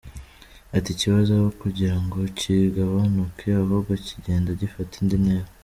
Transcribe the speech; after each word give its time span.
Ati 0.75 0.89
“Ikibazo 0.93 1.29
aho 1.37 1.49
kugira 1.61 1.95
ngo 2.03 2.17
kigabanuke 2.39 3.47
ahubwo 3.61 3.91
kigenda 4.05 4.49
gifata 4.59 4.93
indi 5.01 5.17
ntera. 5.23 5.49